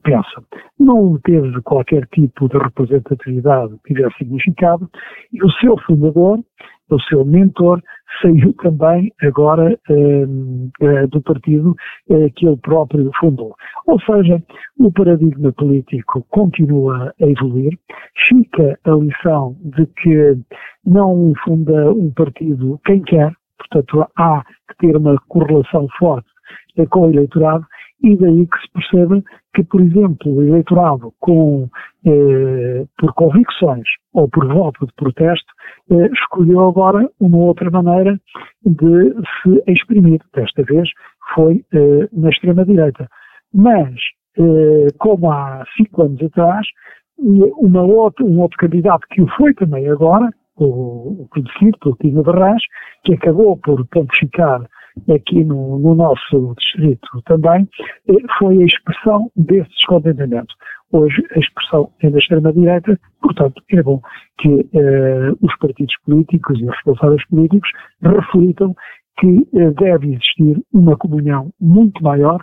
pensam. 0.03 0.45
Não 0.79 1.19
teve 1.25 1.61
qualquer 1.63 2.07
tipo 2.09 2.49
de 2.49 2.59
representatividade 2.59 3.75
que 3.85 3.95
tivesse 3.95 4.19
significado 4.19 4.89
e 5.33 5.43
o 5.43 5.51
seu 5.53 5.79
fundador, 5.87 6.41
o 6.91 7.01
seu 7.03 7.25
mentor, 7.25 7.83
saiu 8.23 8.53
também 8.55 9.13
agora 9.23 9.79
uh, 9.91 11.09
do 11.09 11.21
partido 11.23 11.77
uh, 12.09 12.31
que 12.35 12.47
ele 12.47 12.57
próprio 12.59 13.11
fundou. 13.19 13.55
Ou 13.87 14.01
seja, 14.01 14.43
o 14.79 14.93
paradigma 14.93 15.53
político 15.53 16.25
continua 16.31 17.13
a 17.21 17.27
evoluir, 17.27 17.79
fica 18.29 18.79
a 18.85 18.91
lição 18.91 19.57
de 19.65 19.87
que 19.87 20.39
não 20.85 21.33
funda 21.45 21.93
um 21.93 22.11
partido 22.13 22.81
quem 22.85 23.03
quer, 23.03 23.33
portanto 23.59 24.07
há 24.17 24.43
que 24.69 24.77
ter 24.79 24.97
uma 24.97 25.17
correlação 25.29 25.87
forte 25.99 26.29
com 26.91 27.07
o 27.07 27.11
eleitorado 27.11 27.65
e 28.03 28.17
daí 28.17 28.47
que 28.47 28.59
se 28.59 28.73
percebe 28.73 29.25
que, 29.57 29.65
por 29.65 29.81
exemplo, 29.81 30.35
o 30.35 30.43
eleitorado 30.43 31.15
com, 31.19 31.67
eh, 32.05 32.85
por 32.99 33.15
convicções 33.15 33.89
ou 34.13 34.29
por 34.29 34.47
voto 34.47 34.87
de 34.87 34.93
protesto 34.95 35.51
eh, 35.91 36.11
escolheu 36.13 36.69
agora 36.69 37.11
uma 37.19 37.39
outra 37.39 37.71
maneira 37.71 38.21
de 38.67 39.15
se 39.43 39.63
exprimir. 39.67 40.21
Desta 40.35 40.63
vez 40.63 40.91
foi 41.35 41.65
eh, 41.73 42.07
na 42.13 42.29
extrema-direita. 42.29 43.09
Mas, 43.55 43.95
eh, 44.39 44.89
como 44.99 45.33
há 45.33 45.65
cinco 45.75 46.03
anos 46.03 46.23
atrás, 46.23 46.67
uma 47.19 47.83
outra, 47.83 48.27
um 48.27 48.39
outro 48.41 48.59
candidato 48.59 49.07
que 49.09 49.23
o 49.23 49.29
foi 49.39 49.55
também 49.55 49.89
agora, 49.89 50.29
o, 50.57 51.23
o 51.23 51.29
conhecido 51.31 51.79
pelo 51.79 51.97
Tino 51.97 52.23
Barras, 52.23 52.63
que 53.05 53.15
acabou 53.15 53.57
por 53.57 53.87
pontificar 53.87 54.61
aqui 55.15 55.45
no, 55.45 55.79
no, 55.79 55.95
nosso 55.95 56.55
distrito 56.59 57.23
também, 57.25 57.69
eh, 58.09 58.15
foi 58.39 58.63
a 58.63 58.67
expressão 58.67 59.31
desse 59.37 59.69
descontentamento. 59.71 60.55
Hoje 60.93 61.23
a 61.35 61.39
expressão 61.39 61.91
é 62.01 62.11
da 62.11 62.19
extrema-direita, 62.19 62.99
portanto 63.21 63.63
é 63.71 63.83
bom 63.83 64.01
que 64.39 64.69
eh, 64.73 65.33
os 65.41 65.57
partidos 65.59 65.95
políticos 66.05 66.59
e 66.61 66.65
os 66.65 66.71
responsáveis 66.71 67.27
políticos 67.29 67.69
reflitam 68.03 68.75
que 69.19 69.49
eh, 69.55 69.71
deve 69.73 70.15
existir 70.15 70.63
uma 70.73 70.97
comunhão 70.97 71.51
muito 71.61 72.03
maior 72.03 72.41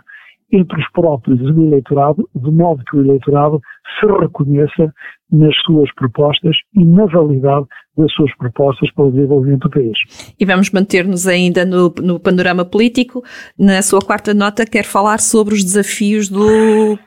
entre 0.56 0.80
os 0.80 0.90
próprios 0.92 1.38
do 1.38 1.66
eleitorado, 1.66 2.28
de 2.34 2.50
modo 2.50 2.82
que 2.84 2.96
o 2.96 3.00
eleitorado 3.00 3.60
se 3.98 4.06
reconheça 4.06 4.92
nas 5.30 5.54
suas 5.64 5.92
propostas 5.94 6.56
e 6.74 6.84
na 6.84 7.06
validade 7.06 7.66
das 7.96 8.12
suas 8.12 8.34
propostas 8.36 8.90
para 8.92 9.04
o 9.04 9.10
desenvolvimento 9.10 9.68
do 9.68 9.70
país. 9.70 9.98
E 10.38 10.44
vamos 10.44 10.70
manter-nos 10.70 11.26
ainda 11.26 11.64
no, 11.64 11.92
no 12.02 12.20
panorama 12.20 12.64
político. 12.64 13.22
Na 13.58 13.82
sua 13.82 14.00
quarta 14.00 14.32
nota, 14.32 14.64
quer 14.64 14.84
falar 14.84 15.20
sobre 15.20 15.54
os 15.54 15.64
desafios 15.64 16.28
do 16.28 16.98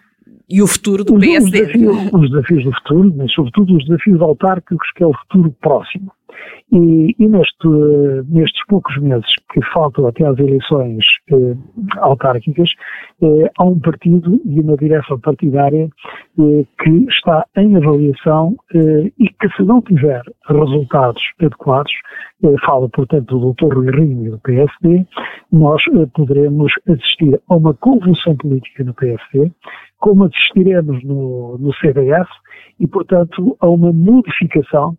e 0.49 0.61
o 0.61 0.67
futuro 0.67 1.03
do 1.03 1.19
PSD. 1.19 1.61
Os 1.61 1.67
desafios, 1.67 2.13
os 2.13 2.29
desafios 2.29 2.63
do 2.63 2.73
futuro, 2.73 3.13
mas 3.17 3.33
sobretudo 3.33 3.75
os 3.75 3.85
desafios 3.85 4.21
autárquicos, 4.21 4.91
que 4.95 5.03
é 5.03 5.07
o 5.07 5.13
futuro 5.13 5.53
próximo. 5.61 6.11
E, 6.71 7.15
e 7.17 7.27
neste, 7.27 7.67
nestes 8.27 8.65
poucos 8.67 8.97
meses 8.97 9.33
que 9.53 9.61
faltam 9.73 10.07
até 10.07 10.25
às 10.25 10.37
eleições 10.37 11.05
eh, 11.31 11.55
autárquicas, 11.99 12.69
eh, 13.21 13.51
há 13.57 13.63
um 13.63 13.79
partido 13.79 14.39
e 14.45 14.59
uma 14.59 14.75
direção 14.75 15.19
partidária 15.19 15.89
eh, 16.39 16.65
que 16.83 17.05
está 17.09 17.45
em 17.55 17.75
avaliação 17.75 18.55
eh, 18.75 19.11
e 19.17 19.29
que 19.29 19.49
se 19.55 19.63
não 19.63 19.81
tiver 19.81 20.21
resultados 20.47 21.21
adequados, 21.39 21.91
eh, 22.43 22.55
fala 22.65 22.87
portanto 22.89 23.39
do 23.39 23.53
Dr. 23.53 23.73
Rui 23.73 23.91
Rio 23.91 24.25
e 24.25 24.29
do 24.29 24.39
PSD, 24.39 25.05
nós 25.51 25.81
eh, 25.95 26.05
poderemos 26.13 26.71
assistir 26.87 27.39
a 27.49 27.55
uma 27.55 27.73
convulsão 27.73 28.35
política 28.35 28.83
no 28.83 28.93
PSD, 28.93 29.51
como 29.99 30.25
assistiremos 30.25 31.03
no, 31.03 31.57
no 31.57 31.73
CDS, 31.75 32.27
e, 32.79 32.85
portanto, 32.85 33.57
a 33.59 33.67
uma 33.67 33.91
modificação, 33.91 34.95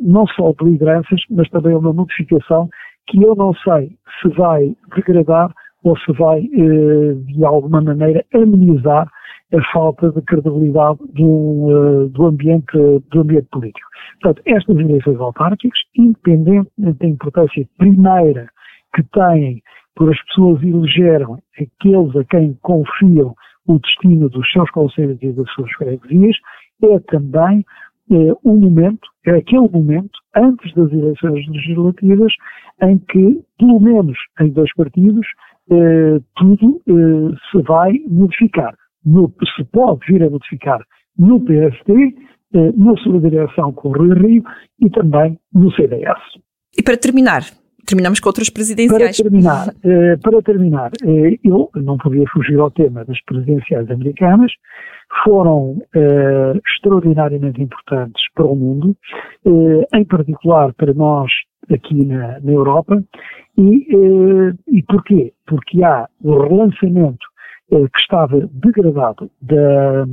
não 0.00 0.26
só 0.28 0.48
de 0.62 0.70
lideranças, 0.70 1.20
mas 1.30 1.48
também 1.50 1.74
a 1.74 1.78
uma 1.78 1.92
modificação 1.92 2.68
que 3.06 3.22
eu 3.22 3.34
não 3.34 3.52
sei 3.54 3.96
se 4.20 4.28
vai 4.36 4.74
degradar 4.94 5.52
ou 5.84 5.98
se 5.98 6.12
vai, 6.12 6.40
eh, 6.40 7.14
de 7.14 7.44
alguma 7.44 7.80
maneira, 7.80 8.24
amenizar 8.32 9.08
a 9.54 9.72
falta 9.72 10.10
de 10.10 10.22
credibilidade 10.22 10.98
do, 11.12 11.24
uh, 11.24 12.08
do, 12.08 12.26
ambiente, 12.26 12.72
do 13.10 13.20
ambiente 13.20 13.48
político. 13.50 13.86
Portanto, 14.20 14.42
estas 14.46 14.78
eleições 14.78 15.20
autárquicas, 15.20 15.78
independentemente 15.96 16.98
da 16.98 17.06
importância 17.06 17.68
primeira 17.76 18.48
que 18.94 19.02
têm 19.02 19.62
por 19.94 20.10
as 20.10 20.22
pessoas 20.24 20.62
elegeram 20.62 21.38
aqueles 21.60 22.16
a 22.16 22.24
quem 22.24 22.58
confiam 22.62 23.34
o 23.66 23.78
destino 23.78 24.28
dos 24.30 24.50
seus 24.50 24.70
conselhos 24.70 25.18
e 25.20 25.32
das 25.32 25.50
suas 25.52 25.70
freguesias, 25.72 26.36
é 26.82 26.98
também 27.00 27.64
é, 28.12 28.32
um 28.44 28.56
momento, 28.56 29.08
é 29.26 29.32
aquele 29.32 29.68
momento, 29.68 30.10
antes 30.36 30.74
das 30.74 30.92
eleições 30.92 31.46
legislativas, 31.48 32.32
em 32.82 32.98
que, 32.98 33.40
pelo 33.58 33.80
menos 33.80 34.16
em 34.40 34.50
dois 34.50 34.72
partidos, 34.74 35.26
é, 35.70 36.20
tudo 36.36 36.80
é, 36.86 36.92
se 37.50 37.62
vai 37.62 37.92
modificar. 38.08 38.74
No, 39.04 39.32
se 39.56 39.64
pode 39.64 40.00
vir 40.06 40.22
a 40.22 40.30
modificar 40.30 40.80
no 41.18 41.40
PSD, 41.40 42.14
é, 42.54 42.72
na 42.72 42.96
sua 42.96 43.18
direção 43.20 43.72
com 43.72 43.88
o 43.88 43.92
Rui 43.92 44.14
Rio 44.14 44.44
e 44.80 44.90
também 44.90 45.38
no 45.52 45.72
CDS. 45.72 46.18
E 46.76 46.82
para 46.82 46.96
terminar, 46.96 47.42
terminamos 47.86 48.20
com 48.20 48.28
outras 48.28 48.48
presidenciais. 48.48 49.16
Para 49.16 49.30
terminar, 49.30 49.74
eh, 49.84 50.16
para 50.22 50.42
terminar 50.42 50.90
eh, 51.04 51.38
eu 51.44 51.70
não 51.76 51.96
podia 51.98 52.24
fugir 52.32 52.58
ao 52.58 52.70
tema 52.70 53.04
das 53.04 53.20
presidenciais 53.24 53.90
americanas, 53.90 54.52
foram 55.24 55.80
eh, 55.94 56.52
extraordinariamente 56.66 57.62
importantes 57.62 58.22
para 58.34 58.46
o 58.46 58.56
mundo, 58.56 58.96
eh, 59.46 59.98
em 59.98 60.04
particular 60.04 60.72
para 60.74 60.92
nós 60.94 61.30
aqui 61.70 62.04
na, 62.04 62.40
na 62.40 62.52
Europa, 62.52 63.02
e, 63.56 63.86
eh, 63.94 64.54
e 64.68 64.82
porquê? 64.82 65.32
Porque 65.46 65.82
há 65.84 66.08
o 66.22 66.42
relançamento 66.42 67.31
que 67.72 68.00
estava 68.00 68.48
degradado 68.52 69.30
da, 69.40 70.04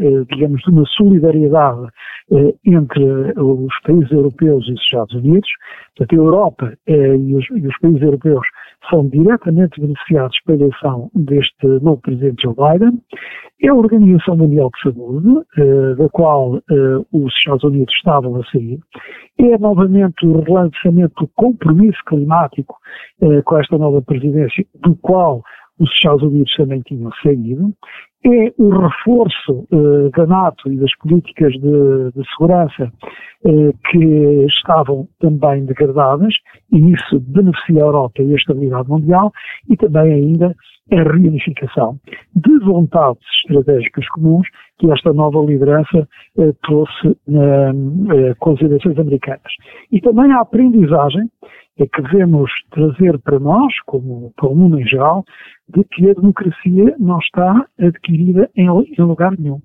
eh, 0.00 0.24
digamos, 0.32 0.62
de 0.62 0.70
uma 0.70 0.86
solidariedade 0.86 1.88
eh, 2.32 2.54
entre 2.64 3.32
os 3.36 3.80
países 3.82 4.10
europeus 4.12 4.68
e 4.68 4.72
os 4.72 4.80
Estados 4.80 5.14
Unidos. 5.16 5.48
Portanto, 5.96 6.12
a 6.12 6.24
Europa 6.24 6.78
e 6.86 7.34
os, 7.34 7.44
e 7.50 7.66
os 7.66 7.78
países 7.80 8.02
europeus 8.02 8.46
são 8.88 9.08
diretamente 9.08 9.80
beneficiados 9.80 10.38
pela 10.46 10.58
eleição 10.58 11.10
deste 11.12 11.66
novo 11.66 12.00
presidente 12.00 12.42
Joe 12.42 12.54
Biden. 12.54 13.00
É 13.60 13.68
a 13.68 13.74
Organização 13.74 14.36
Mundial 14.36 14.70
de 14.70 14.92
Saúde, 14.92 15.44
da 15.96 16.08
qual 16.10 16.60
os 17.12 17.34
Estados 17.34 17.64
Unidos 17.64 17.92
estavam 17.92 18.36
a 18.36 18.44
sair. 18.44 18.78
É 19.40 19.58
novamente 19.58 20.24
o 20.24 20.40
relançamento 20.40 21.24
do 21.24 21.28
compromisso 21.34 21.98
climático 22.06 22.76
com 23.44 23.58
esta 23.58 23.76
nova 23.76 24.00
presidência, 24.00 24.64
do 24.80 24.94
qual 24.94 25.42
os 25.78 25.90
Estados 25.92 26.22
Unidos 26.22 26.54
também 26.56 26.80
tinham 26.82 27.10
saído, 27.22 27.72
é 28.24 28.52
o 28.58 28.70
reforço 28.70 29.66
eh, 29.72 30.10
da 30.16 30.26
NATO 30.26 30.70
e 30.72 30.76
das 30.76 30.94
políticas 30.98 31.52
de, 31.52 32.10
de 32.14 32.28
segurança 32.32 32.92
eh, 33.46 33.72
que 33.90 34.46
estavam 34.46 35.08
também 35.20 35.64
degradadas, 35.64 36.34
e 36.72 36.92
isso 36.92 37.20
beneficia 37.20 37.82
a 37.82 37.86
Europa 37.86 38.22
e 38.22 38.32
a 38.32 38.36
estabilidade 38.36 38.88
mundial, 38.88 39.32
e 39.68 39.76
também 39.76 40.12
ainda 40.12 40.54
a 40.92 41.02
reunificação 41.02 41.98
de 42.34 42.58
vontades 42.60 43.22
estratégicas 43.44 44.08
comuns 44.08 44.46
que 44.78 44.90
esta 44.90 45.12
nova 45.12 45.40
liderança 45.44 46.08
eh, 46.38 46.52
trouxe 46.62 47.08
eh, 47.08 48.34
com 48.38 48.52
as 48.52 48.60
eleições 48.62 48.98
americanas. 48.98 49.52
E 49.92 50.00
também 50.00 50.32
a 50.32 50.40
aprendizagem 50.40 51.28
é 51.78 51.86
que 51.86 52.02
devemos 52.02 52.50
trazer 52.70 53.18
para 53.20 53.38
nós, 53.38 53.72
como 53.86 54.32
para 54.36 54.48
o 54.48 54.56
mundo 54.56 54.80
em 54.80 54.86
geral, 54.86 55.24
de 55.68 55.84
que 55.84 56.10
a 56.10 56.14
democracia 56.14 56.96
não 56.98 57.18
está 57.18 57.66
adquirida 57.78 58.50
em, 58.56 58.66
em 58.66 59.02
lugar 59.02 59.38
nenhum. 59.38 59.60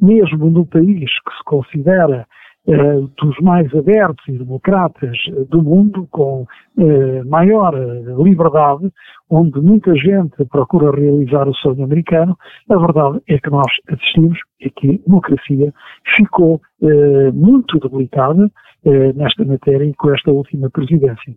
Mesmo 0.00 0.50
no 0.50 0.64
país 0.64 1.10
que 1.22 1.36
se 1.36 1.44
considera 1.44 2.26
eh, 2.68 3.00
dos 3.16 3.38
mais 3.40 3.74
abertos 3.74 4.26
e 4.28 4.38
democratas 4.38 5.16
do 5.48 5.62
mundo, 5.62 6.06
com 6.10 6.46
eh, 6.78 7.24
maior 7.24 7.74
liberdade, 8.22 8.92
onde 9.30 9.60
muita 9.60 9.94
gente 9.94 10.44
procura 10.50 10.90
realizar 10.90 11.48
o 11.48 11.54
sonho 11.54 11.84
americano, 11.84 12.36
a 12.68 12.76
verdade 12.76 13.20
é 13.28 13.38
que 13.38 13.50
nós 13.50 13.70
assistimos 13.88 14.38
e 14.60 14.70
que 14.70 14.90
a 14.90 15.06
democracia 15.06 15.72
ficou 16.16 16.60
eh, 16.82 17.30
muito 17.32 17.78
debilitada 17.78 18.50
eh, 18.84 19.12
nesta 19.14 19.44
matéria 19.44 19.84
e 19.84 19.94
com 19.94 20.12
esta 20.14 20.30
última 20.30 20.70
presidência. 20.70 21.34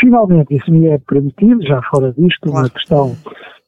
Finalmente, 0.00 0.56
isso 0.56 0.70
me 0.70 0.86
é 0.88 0.98
permitido, 0.98 1.62
já 1.62 1.80
fora 1.82 2.12
disto, 2.12 2.50
uma 2.50 2.68
questão 2.68 3.14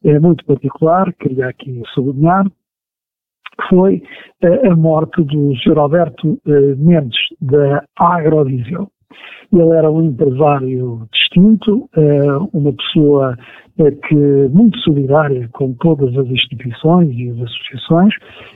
é, 0.04 0.18
muito 0.18 0.44
particular, 0.44 1.12
queria 1.14 1.48
aqui 1.48 1.82
sublinhar, 1.94 2.46
foi 3.68 4.02
uh, 4.44 4.70
a 4.70 4.76
morte 4.76 5.22
do 5.24 5.54
Sr. 5.56 5.78
Alberto 5.78 6.40
uh, 6.46 6.76
Mendes, 6.76 7.18
da 7.40 7.84
Agrodiesel. 7.98 8.90
Ele 9.52 9.72
era 9.76 9.90
um 9.90 10.02
empresário 10.02 11.06
distinto, 11.12 11.88
uh, 11.96 12.48
uma 12.52 12.72
pessoa 12.72 13.36
é 13.78 13.90
que 13.90 14.14
muito 14.14 14.78
solidária 14.78 15.48
com 15.52 15.74
todas 15.74 16.16
as 16.16 16.26
instituições 16.28 17.10
e 17.12 17.28
as 17.28 17.40
associações, 17.42 18.14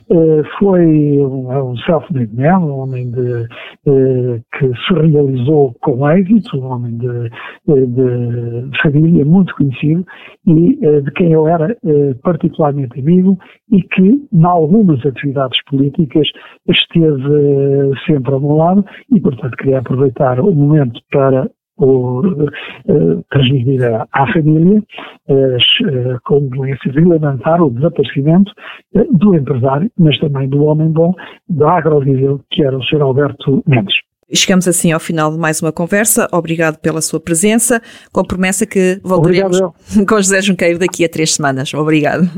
eh, 0.09 0.41
foi 0.57 1.21
um 1.21 1.77
self-made 1.85 2.35
man, 2.35 2.59
um 2.59 2.79
homem 2.79 3.11
de, 3.11 3.45
eh, 3.85 4.41
que 4.57 4.67
se 4.67 4.93
realizou 4.93 5.75
com 5.81 6.09
êxito, 6.09 6.57
um 6.57 6.65
homem 6.65 6.97
de, 6.97 7.29
de 7.67 8.81
família 8.81 9.23
muito 9.23 9.55
conhecido 9.55 10.03
e 10.47 10.79
eh, 10.81 11.01
de 11.01 11.11
quem 11.11 11.31
eu 11.33 11.47
era 11.47 11.77
particularmente 12.23 12.99
amigo 12.99 13.37
e 13.71 13.81
que, 13.83 14.27
em 14.33 14.43
algumas 14.43 15.05
atividades 15.05 15.63
políticas, 15.65 16.27
esteve 16.67 17.91
sempre 18.07 18.33
ao 18.33 18.39
meu 18.39 18.55
lado 18.55 18.83
e, 19.11 19.19
portanto, 19.19 19.55
queria 19.57 19.79
aproveitar 19.79 20.39
o 20.39 20.51
momento 20.51 20.80
para 21.11 21.49
ou 21.77 22.19
uh, 22.19 23.23
transmitida 23.31 24.07
à 24.11 24.31
família, 24.31 24.83
uh, 25.29 26.21
condolências 26.23 26.95
e 26.95 26.99
lamentar 26.99 27.61
o 27.61 27.71
desaparecimento 27.71 28.51
uh, 28.95 29.17
do 29.17 29.35
empresário, 29.35 29.91
mas 29.97 30.17
também 30.19 30.47
do 30.47 30.63
homem 30.63 30.89
bom 30.89 31.13
da 31.49 31.77
Agroviseu, 31.77 32.39
que 32.51 32.63
era 32.63 32.77
o 32.77 32.83
Sr. 32.83 33.01
Alberto 33.01 33.63
Mendes. 33.67 33.95
Chegamos 34.33 34.65
assim 34.65 34.93
ao 34.93 34.99
final 34.99 35.31
de 35.31 35.37
mais 35.37 35.61
uma 35.61 35.73
conversa. 35.73 36.27
Obrigado 36.31 36.77
pela 36.77 37.01
sua 37.01 37.19
presença, 37.19 37.81
com 38.13 38.23
promessa 38.23 38.65
que 38.65 39.01
voltaremos 39.03 39.59
Obrigado. 39.59 40.05
com 40.07 40.15
José 40.15 40.41
Junqueiro 40.41 40.79
daqui 40.79 41.03
a 41.03 41.09
três 41.09 41.33
semanas. 41.33 41.73
Obrigado. 41.73 42.29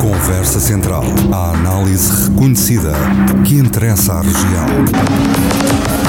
Conversa 0.00 0.60
Central, 0.60 1.02
a 1.32 1.58
análise 1.58 2.30
reconhecida 2.30 2.92
que 3.46 3.54
interessa 3.54 4.12
à 4.12 4.20
região. 4.22 5.99